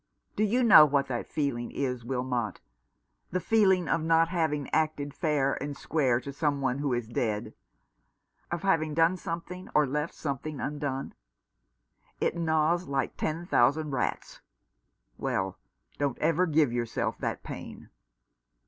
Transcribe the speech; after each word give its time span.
Do 0.35 0.43
you 0.43 0.63
know 0.63 0.83
what 0.83 1.05
that 1.09 1.27
feeling 1.27 1.69
is, 1.69 2.03
Wilmot, 2.03 2.59
the 3.29 3.39
feeling 3.39 3.87
of 3.87 4.01
not 4.01 4.29
having 4.29 4.67
acted 4.73 5.13
fair 5.13 5.61
and 5.61 5.77
square 5.77 6.19
to 6.21 6.33
some 6.33 6.59
one 6.59 6.79
who 6.79 6.91
is 6.91 7.07
dead— 7.07 7.53
of 8.51 8.63
having 8.63 8.95
done 8.95 9.15
something, 9.15 9.69
or 9.75 9.85
left 9.85 10.15
something 10.15 10.59
undone? 10.59 11.13
It 12.19 12.35
gnaws 12.35 12.87
like 12.87 13.15
ten 13.15 13.45
thousand 13.45 13.91
rats. 13.91 14.41
Well, 15.19 15.59
don't 15.99 16.17
ever 16.17 16.47
give 16.47 16.73
yourself 16.73 17.19
that 17.19 17.43
pain." 17.43 17.91